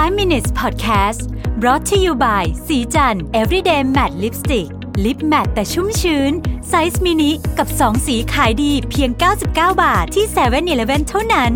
[0.00, 1.20] 5 minutes podcast
[1.60, 4.68] brought to you by ศรีจันทร์ everyday matte lipstick
[5.04, 6.32] lip matte แต่ชุ่มชื้น
[6.68, 9.46] ไซส์มินิกับ 2 สีขายดีเพียง 99
[9.82, 11.52] บาทที่7 e เ e ่ e อเท่านั้น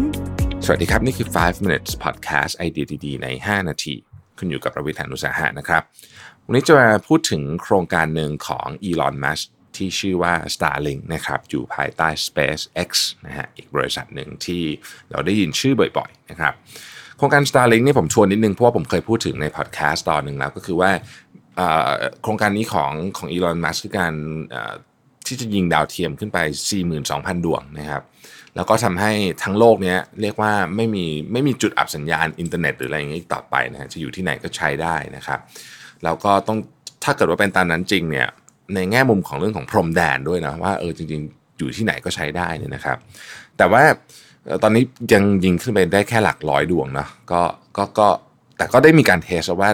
[0.64, 3.94] สวัสดีครับ นี่คือ 5 minutes podcast ไอเดียดีๆใน 5 นาที
[4.38, 5.82] คุณอยู่กับรวิศ หาญอุตสาหะนะครับ
[6.46, 9.44] วันนี้จะมาพูดถึงโครงการหนึ่งของ Elon Musk
[9.76, 12.90] ที่ชื่อว่า Starlink นะครับ อยู่ภายใต้ SpaceX
[13.26, 14.64] นะฮะ อีกบริษัทหนึ่งที่
[15.10, 16.54] เราได้ยินชื่อบ่อยๆ นะครับ
[17.24, 20.90] โครงการ Starlink นี่ผมทวนนิดนึงเพราะว่าผมเคยพูดถึงในพอดแคสต์ตอนหนึ่งแล้วก็คือว่า
[22.22, 24.12] โครงการนี้ของของ Elon Musk คือการ
[25.26, 26.38] ที่จะยิงดาวเทียมขึ้นไป
[26.92, 28.02] 42,000 ดวงนะครับ
[28.56, 29.12] แล้วก็ทำให้
[29.42, 35.38] ทั้งโลกเนี้ยเรียกว่าไม่มีไม่มีจุดอับสัญญาณอินเทอร์เน็ตหรืออะไรอย่างนี้ต่อไปนะฮะจะอยู่ที่ไหนก็ใช้ได้นะครับ
[36.04, 36.58] แล้วก็ต้อง
[37.04, 38.28] ถ้าเกิดว่าเป็นตามนั้นจริงเนี่ย
[38.74, 42.98] ในแง่มุมของเรื่องของพรมแดนด้วยนะว่าเออจริง ๆ อยู่ที่ไหนก็ใช้ได้นี่นะครับ
[43.56, 43.82] แต่ว่า
[44.62, 47.42] ตอนนี้ยังยิงขึ้นไปได้แค่หลักร้อยดวงเนาะก็
[47.76, 48.08] ก็ก็
[48.56, 49.70] แต่ก็ได้มีการเทสว่า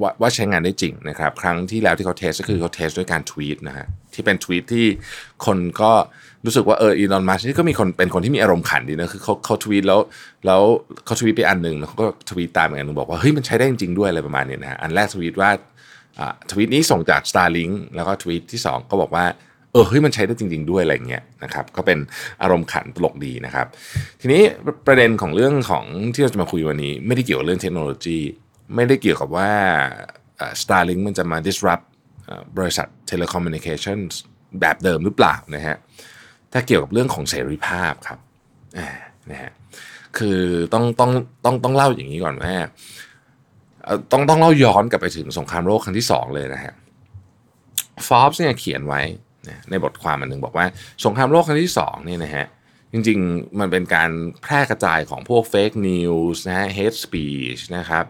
[0.00, 4.86] ว่าว่าใช้งานได้จริงนะครับ ครั้งที่แล้วที่เขาเทสก็คือเขาเทสด้วยการทวีตนะฮะที่เป็นทวีตที่
[5.46, 5.92] คนก็
[6.44, 10.00] รู้สึกว่าเอออีลอนมัสก์นี่ก็มีคนเป็นคนที่มีอารมณ์ขันดีนะคือเขาเขาทวีตแล้ว
[10.46, 10.62] แล้ว
[11.04, 15.50] เขาทวีตไปอันหนึ่งแล้วเขาก็ทวีตตามอีกอันหนึงบอกว่าเฮ้ยมันใช้ได้จริงด้วยอะไรประมาณเนี้ยนะฮะอันแรกทวีตว่า
[16.18, 19.24] อ่าทวีตนี้ส่งจาก Starlink แล้วก็ทวีตที่ 2 ก็บอกว่า
[19.72, 21.98] เออเฮ้ยมันใช้ได้จริง ๆด้วยอะไรเงี้ยนะครับก็เป็น
[22.42, 23.66] อารมณ์ขันตลกดีนะครับ
[24.20, 24.42] ทีนี้
[24.86, 25.84] ประเด็นของเรื่องของ
[26.14, 28.18] ที่เราจะมาคุยวันนี้ ไม่ได้เกี่ยวกับเรื่องเทคโนโลยี
[28.74, 29.50] ไม่ได้เกี่ยวกับว่า
[30.40, 31.84] อ่า Starlink มันจะมา disrupt
[32.56, 34.12] บริษัท telecommunications
[34.60, 35.76] แบบเดิมหรือเปล่านะฮะ
[36.52, 38.18] ถ้าเกี่ยวกับเรื่องของเสรีภาพครับ
[39.30, 39.52] นะฮะ
[40.18, 40.38] คือ
[40.72, 41.10] ต้องต้อง
[41.44, 42.54] ต้องต้องเล่าอย่างนี้ก่อนว่า
[44.12, 46.74] ต้องต้องเล่าย้อนกลับไปถึงสงครามโลกครั้งที่สองเลยนะฮะ
[48.08, 49.02] ฟอ b ส์เนี่ยเขียนไว้
[49.70, 50.66] ในบทความอันหนึ่งบอกว่า
[51.04, 52.46] สงครามโลกครั้งที่สองเนี่ยนะฮะ
[52.92, 54.10] จริงๆ มันเป็นการ
[54.42, 58.04] แพร่กระจายของพวก fake news นะฮะ hate speech นะครับ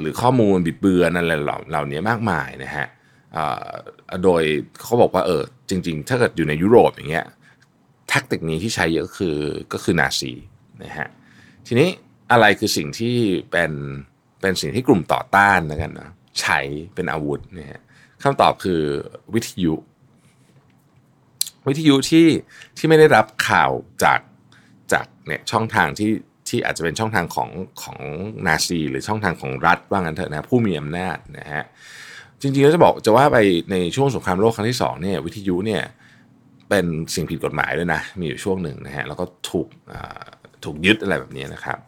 [0.00, 2.86] หรือข้อมูลบิดเบือนอะไรเหล่าเหล่านี้มากมายนะฮะ
[4.24, 4.42] โดย
[4.82, 7.26] เขาบอกว่าเออจริง ๆ ถ้าเกิดอยู่ในยุโรปอย่างเงี้ย
[8.08, 9.36] tactic นี้ที่ใช้เยอะก็คือ
[9.72, 10.32] ก็คือนาซี
[10.84, 11.08] นะฮะ
[11.66, 11.88] ทีนี้
[12.32, 13.16] อะไรคือสิ่งที่
[13.50, 13.72] เป็น
[14.40, 16.10] เป็นสิ่งที่กลุ่มต่อต้านนะกันนะ
[16.40, 16.58] ใช้
[16.94, 17.82] เป็นอาวุธเนี่ยฮะ
[18.22, 18.82] คำตอบคือ
[19.34, 19.74] วิทยุ
[21.68, 22.26] วิทยุที่
[22.78, 23.70] ที่ไม่ได้รับข่าว
[24.04, 24.20] จาก
[24.92, 26.10] จากเนี่ยช่องทางที่
[26.48, 27.50] ที่อาจจะเป็นช่องทางของ
[27.82, 27.98] ของ
[28.46, 31.64] นาซีหรือช่องทางของรัฐว่างั้นเถอะนะผู้มีอำนาจนะฮะ
[32.40, 33.38] จริงๆแล้วจะบอกจะว่าไป
[33.70, 35.82] ในช่วงสงครามโลกครั้งที่สองเนี่ยวิทยุเนี่ย
[36.68, 39.68] เป็นสิ่งผิดกฎหมายด้วยนะมีอยู่ช่วงหนึ่งนะฮะแล้วก็ถูก
[40.64, 41.78] ถูกยึดอะไรแบบนี้นะครับ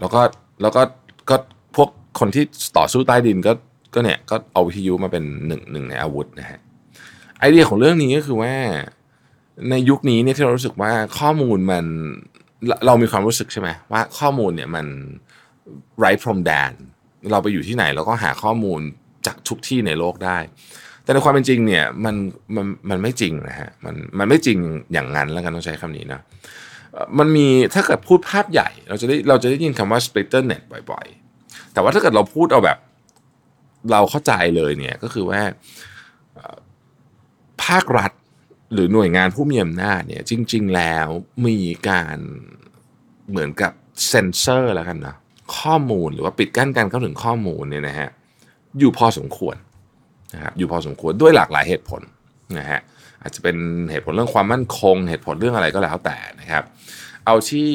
[0.00, 0.20] แล้วก็
[0.62, 0.82] แล้วก็
[1.30, 1.36] ก็
[1.76, 1.88] พวก
[2.20, 2.44] คนที่
[2.78, 3.52] ต่อสู้ใต้ดินก็
[3.94, 6.58] ก็เนี่ยก็เอาวิทยุมาเป็นหนึ่งหนึ่งในอาวุธนะฮะ
[7.40, 8.54] ไอเดียของเรื่องนี้ก็คือว่า
[9.70, 11.84] ในยุคนี้เนี่ยที่เรารู้สึกว่าข้อมูลมัน
[12.86, 14.86] เรามีความรู้สึกใช่ไหมว่าข้อมูลเนี่ยมัน
[15.98, 16.72] ไร้พรมแดน
[17.30, 18.80] เราไปอยู่ที่ไหนเราก็หาข้อมูล
[19.26, 20.38] จากทุกที่ในโลกได้
[21.02, 22.14] แต่ในความเป็นจริงเนี่ยมัน
[22.56, 24.58] มันมันไม่จริงนะฮะมันมันไม่จริง
[24.92, 26.20] อย่างนั้นแล้วกันต้องใช้คำนี้นะ
[26.92, 31.06] เอ่อมันมีถ้าเกิดพูดภาพใหญ่ เราจะได้เราจะได้ยินคำว่า splitter net บ่อย
[31.40, 32.78] ๆ แต่ว่าถ้าเกิดเราพูดเอาแบบ
[33.92, 38.12] เราเข้าใจเลยเนี่ยก็คือว่าาครัฐ
[38.72, 41.08] หรือหน่วยงานผู้มีอำนาจเนี่ยจริง ๆ แล้ว
[41.46, 41.58] มี
[41.88, 42.18] การ
[43.30, 43.72] เหมือนกับ
[44.08, 45.16] เซนเซอร์แล้วกันนะ
[45.58, 48.08] ข้อมูลหรือว่าปิดกั้นการเข้าถึงข้อมูลเนี่ยนะฮะ
[48.78, 49.56] อยู่พอสมควร
[50.34, 52.02] นะครับอยู่พอสมควรด้วยหลากหลายเหตุผล
[52.58, 52.80] นะฮะ
[53.22, 53.56] อาจจะเป็น
[53.90, 56.64] เหตุผลเรื่องความมั่นคง เหตุผลเรื่องอะไรก็แล้วแต่นะครับ
[57.26, 57.70] เอาที่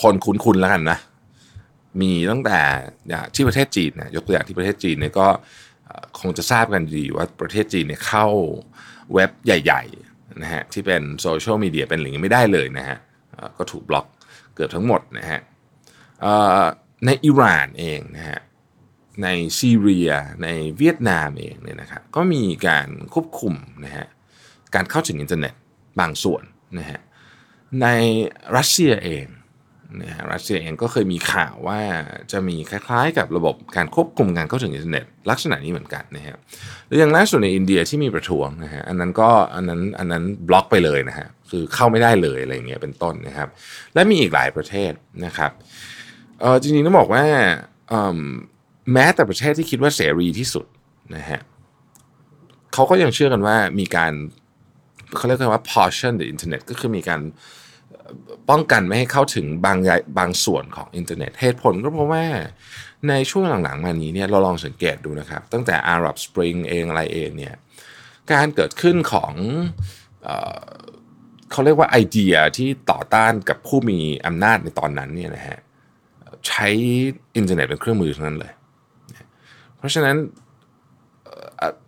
[0.00, 0.98] คนคุ้นๆแล้วกันนะ
[2.00, 2.58] มีตั้งแต่
[3.34, 5.26] ที่ประเทศจีนนะยกตัวอย่างที่ประเทศจีนเนี่ยก็
[6.20, 8.26] คงจะทราบกันดีว่าประเทศจีนเนี่ยเข้า
[9.14, 12.98] เว็บใหญ่ๆนะฮะที่เป็นโซเชียลมีเดียเป็นหลิงไม่ได้เลยนะฮะ
[13.58, 14.06] ก็ถูกบล็อก
[14.54, 15.40] เกือบทั้งหมดนะฮะ
[17.06, 18.40] ในอิหร่านเองนะฮะ
[19.22, 19.28] ใน
[19.58, 20.10] ซีเรีย
[20.42, 24.06] ในเวียดนามเองเนี่ยนะครับก็มีการควบคุมนะฮะ
[24.74, 25.54] การเข้าถึงอินเทอร์เน็ต
[26.00, 26.42] บางส่วน
[26.78, 27.00] นะฮะ
[27.82, 27.86] ใน
[28.56, 29.26] รัสเซียเอง
[30.02, 31.80] นะฮะรัสเซียเองก็เคยมีข่าวว่า
[32.32, 36.36] จะมีคล้ายๆ กับระบบการควบคุมการเข้าถึงอินเทอร์เน็ต ลักษณะนี้เหมือนกันนะฮะ
[36.86, 43.48] หรืออย่างล่าสุดในอินเดียที่มีประท้วงนะฮะอันนั้นก็อันนั้นอันนั้นบล็อกไปเลยนะฮะคือเข้าไม่ได้เลยอะไรเงี้ยเป็นต้นนะครับ
[43.94, 44.92] และมีอีกหลายประเทศ
[45.24, 45.52] นะครับ
[46.40, 47.24] เออจริงๆต้องบอกว่า
[48.92, 50.66] แม้แต่ประเทศที่คิดว่าเสรีที่สุด
[51.16, 51.40] นะฮะ
[52.72, 54.12] เขาก็ยังเชื่อกันว่ามีการ
[55.16, 57.20] เขาเรียกกันว่า portion the internet ก็คือมีการ
[58.50, 62.24] ป้องกันไม่ให้เข้าถึงบางย่างบางส่วนของอินเทอร์เน็ตเหตุผลก็เพราะว่า
[63.08, 67.54] ในช่วงหลังๆ มานี้เนี่ยเราลองสังเกตดูนะครับ ตั้งแต่ Arab Spring เองอะไรเองเนี่ย
[68.32, 69.32] การเกิดขึ้นของ
[70.24, 70.28] เอ
[70.58, 70.68] อ
[71.50, 75.58] เขาเรียกว่าไอเดียที่ต่อต้านกับผู้มีอำนาจในตอนนั้นเนี่ยนะฮะ
[76.46, 76.68] ใช้
[77.36, 78.52] อินเทอร์เน็ตเป็นเครื่องมือทั้งนั้นเลย
[79.76, 80.16] เพราะฉะนั้น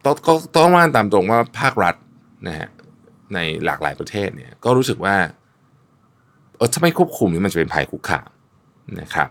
[0.05, 0.17] ต้อง
[0.57, 1.95] ต้องว่าตามตรงว่าภาครัฐ
[2.49, 2.69] นะฮะ
[3.35, 5.17] ในหลากหลายประเทศเนี่ยก็รู้สึกว่า
[6.57, 8.29] เออถ้าไม่ควบคุมนี่มันจะเป็นภัยคุกคาม
[9.01, 9.29] นะครับ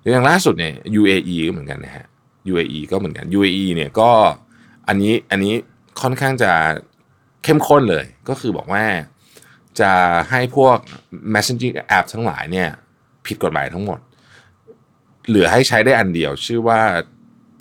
[0.00, 2.06] อย่างล่าสุดเนี่ย UAE ก็เหมือนกันนะฮะ
[2.52, 4.10] UAE ก็เหมือนกัน UAE เนี่ยก็
[4.88, 5.54] อันนี้อันนี้
[6.02, 6.52] ค่อนข้างจะ
[7.44, 8.84] เข้มข้นเลย ก็คือบอกว่า
[9.80, 9.92] จะ
[10.30, 10.76] ให้พวก
[11.34, 12.68] messaging app ทั้งหลายเนี่ย
[13.26, 13.98] ผิดกฎหมายทั้งหมด
[15.28, 16.80] เหลือให้ใช้ได้อันเดียว ชื่อว่า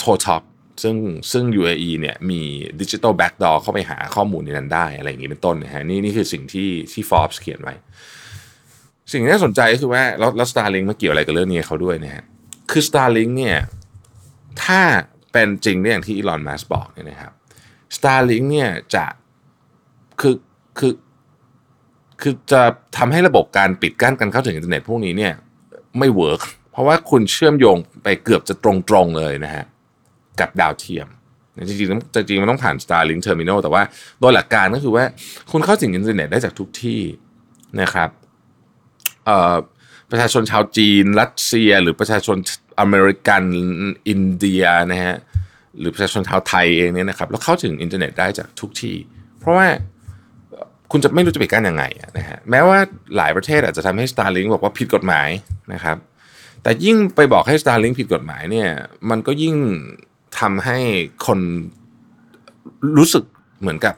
[0.02, 0.44] ToTalk
[0.84, 0.96] ซึ่ง
[1.32, 2.42] ซึ่ง UAE เนี่ยมี
[2.82, 7.76] ดิจิ t a l backdoor เข้าไปหาข้อมูลในนั้นได้อะไรอย่างนี้เป็นต้นนะฮะนี่นี่คือสิ่งที่ที่ Forbes เขียนไว้
[9.12, 12.24] สิ่งที่น่าสนใจก็คือว่าแล้วแล้ว Starlink มาเกี่ยวอะไรกับเรื่องนี้เขาด้วยนะฮะ
[12.72, 13.58] คือ Starlink เนี่ย
[14.64, 14.82] ถ้า
[15.32, 17.32] เป็นจริงอย่างที่ Elon Musk บอกเนี่ยนะครับ
[17.96, 19.06] Starlink เนี่ยจะ
[20.22, 20.36] คือ
[20.80, 20.94] คือ
[22.22, 22.62] คือจะ
[22.98, 25.34] ทำให้ระบบการปิดกั้นการเข้าถึงอินเทอร์เน็ตพวกนี้เนี่ย
[26.00, 26.42] ไม่ work
[26.72, 29.66] เพราะว่าคุณเชื่อมโยงไปเกือบจะตรงๆเลยนะฮะ
[30.40, 31.08] กับดาวเทียม
[31.68, 33.84] จริงๆจริงๆมันต้องผ่าน Starlink Terminal แต่ว่า
[34.20, 35.04] โดยหลักการก็คือว่า
[35.52, 37.02] คุณเข้าถึงอินเทอร์เน็ตได้จากทุกที่
[37.82, 38.10] นะครับ
[40.12, 42.38] ประชาชนชาวจีน รัสเซีย หรือประชาชน
[42.80, 43.44] อเมริกัน
[44.10, 45.16] อินเดียนะฮะ
[45.80, 48.96] หรือประชาชนชาวไทยเองเนี่ยนะครับแล้วเข้าถึงอินเทอร์เน็ตได้จากทุกที่
[49.40, 49.68] เพราะว่า
[50.92, 51.84] คุณจะไม่รู้จะปิดกั้นยังไง
[52.18, 52.80] นะฮะแม้ว่า
[53.18, 55.30] หลายประเทศอาจจะทำให้ Starlink บอกว่าผิดกฎหมาย
[55.74, 55.98] นะครับ
[56.64, 58.70] แต่ยิ่งไปบอกให้ Starlink ผิดกฎหมายเนี่ย
[59.10, 59.56] มันก็ยิ่ง
[60.40, 60.78] ทำให้
[61.28, 61.40] คน
[62.98, 63.24] รู้สึก
[63.62, 63.96] เหมือนกับ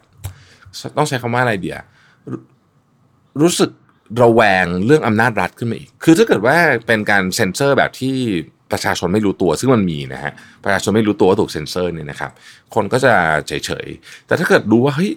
[0.97, 1.77] ต้องใช้คำว่าอะไรเดีย
[3.41, 3.69] รู้สึก
[4.21, 8.15] ระแวงเรื่องอำนาจรัฐขึ้นมาอีก คือถ้าเกิดว่าเป็นการเซ็นเซอร์แบบที่
[8.71, 12.31] ประชาชนไม่รู้ตัวซึ่งมันมีนะฮะประชาชนไม่รู้ตัวว่าถูกเซ็นเซอร์เนี่ยนะครับ
[12.75, 13.13] คนก็จะ
[13.47, 15.11] เฉยๆ แต่ถ้าเกิดรู้ว่าเฮ้ย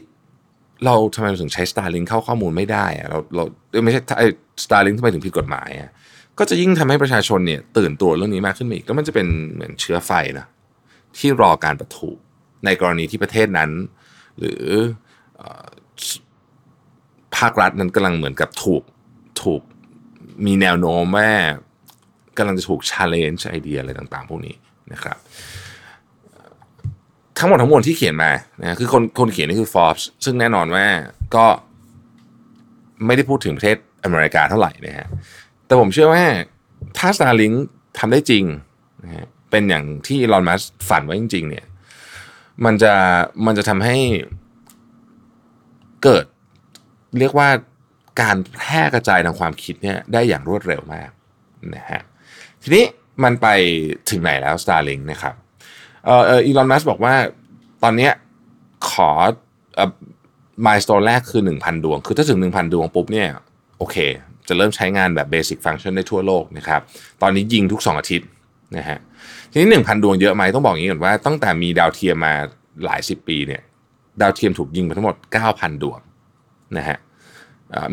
[0.84, 3.44] เราทำไมถึงใช้ Starlink เข้าข้อมูลไม่ได้อะเราเรา
[3.84, 4.26] ไม่ใช่ไอ้
[4.64, 5.90] Starlink ทำไมถึงผิดกฎหมายอะ
[6.38, 10.46] ก็จะยิ่งทำให้ประชาชนเนี่ยตื่นตัวเรื่องนี้มากขึ้นอีกแล้วมันจะเป็นเหมือนเชื้อไฟนะ
[11.18, 12.10] ที่รอการปะทุ
[12.64, 13.70] ในกรณีที่ประเทศนั้น
[14.38, 14.64] หรือ
[17.38, 18.82] ภาครัฐนั้นกำลังเหมือนกับถูก
[19.42, 19.62] ถูก
[20.46, 21.30] มีแนวโน้มว่า
[22.36, 24.54] กำลังจะถูก challenge ไอเดียอะไรต่างๆ พวกนี้
[24.92, 25.18] นะครับ
[27.38, 28.30] ทั้งหมดทั้งมวลที่เขียนมา
[28.62, 30.86] นะคือคนคนเขียนนี่คือ Forbes ซึ่งแน่นอนว่า
[31.36, 31.46] ก็
[33.06, 35.06] ไม่ได้พูดถึงประเทศอเมริกาเท่าไหร่นะฮะ
[35.66, 36.24] แต่ผมเชื่อว่า
[36.98, 37.56] ถ้า Starlink
[37.98, 38.44] ทำได้จริง
[39.04, 41.66] นะฮะเป็นอย่างที่ลอนมัสฝันไว้จริง ๆ เนี่ย
[42.64, 42.92] มันจะ
[43.46, 43.96] มันจะทำให้
[46.04, 46.24] เกิด
[47.18, 47.48] เรียกว่า
[48.20, 51.10] การแพร่กระจายทางความคิดเนี่ยได้อย่างรวดเร็วมาก
[51.74, 52.02] นะฮะ
[52.62, 52.84] ทีนี้
[53.24, 53.46] มันไป
[54.10, 55.34] ถึงไหนแล้ว Starlink นะครับ
[56.04, 57.14] เอ่ออีลอนมัสบอกว่า
[57.82, 58.10] ตอนนี้
[58.90, 59.10] ขอ
[59.76, 59.90] เอ่อ
[60.66, 63.28] มายสโตนแรกคือ 1,000 ดวง คือถ้าถึง 1,000 ดวงปุ๊บเนี่ย
[63.78, 63.96] โอเค
[64.48, 66.80] จะเริ่มใช้งานแบบเบสิกฟังก์ชันได้ทั่วโลกนะครับ
[67.22, 68.28] ตอนนี้ยิงทุก 2 อาทิตย์
[68.76, 68.98] นะฮะ
[69.50, 72.34] ทีนี้ 1,000 ดวงเยอะไหมต้องบอกอย่างนี้ก่อนว่าตั้งแต่มีดาวเทียมมา
[72.84, 73.62] หลายสิบปีเนี่ย
[74.20, 75.16] ดาวเทียมถูกยิงไปทั้งหมด
[75.48, 75.98] 9,000 ดวง
[76.76, 76.98] นะฮะ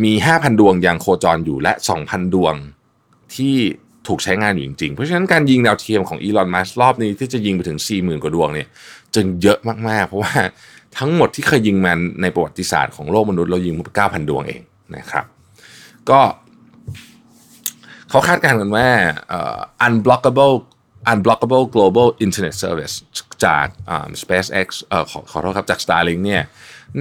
[0.04, 1.74] มี 5,000 ดวงยังโคจรอยู่และ
[2.04, 2.56] 2,000 ดวง
[3.36, 3.56] ที่
[4.08, 8.68] ถูกใช้งานอยู่จริงๆ เพราะฉะนั้นการยิงดาวเทียมของอีลอนมัสรอบนี้ที่จะยิงไปถึง 40,000 กว่าดวงเนี่ย
[9.16, 9.60] จึงเยอะ
[9.90, 10.34] มากๆ เพราะว่า
[10.98, 14.62] ทั้งหมดที่เคยยิงมันในประวัติศาสตร์ของโลกมนุษย์เรายิงไป9,000 ดวงเอง
[14.96, 15.26] นะครับ
[16.10, 16.20] ก็
[18.10, 18.88] เขาคาดการณ์กันว่า
[19.86, 20.56] unblockable
[21.12, 22.96] unblockable global internet service
[23.46, 23.66] จาก
[24.22, 26.44] SpaceX เอ่อขอขอโทษครับจาก Starlink เนี่ย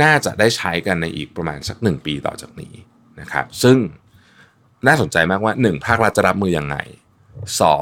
[0.02, 2.74] น่าจะได้ใช้กันในอีกประมาณสักหนึ่งปีต่อจากนี้
[3.20, 3.78] นะครับ ซึ่ง
[4.86, 6.76] น่าสนใจมากว่า 1 ภาครัฐจะรับมือยังไง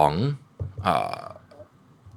[0.08, 0.82] 2.
[0.82, 1.20] เอ่อ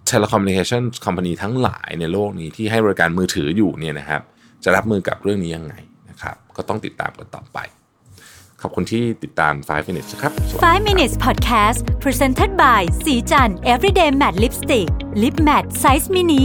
[0.10, 4.21] telecommunication company ทั้งหลายในโลกนี้ที่ให้บริการมือถืออยู่เนี่ยนะครับ
[4.63, 5.74] จะรับมือกับเรื่องนี้ยังไง
[6.10, 7.60] นะครับ ก็ต้องติดตามกันต่อไป
[8.61, 10.31] ขอบคุณที่ติดตาม 5 minutes ครับ
[10.63, 14.87] 5 minutes podcast presented by สีจัน everyday matte lipstick
[15.21, 16.43] lip matte size mini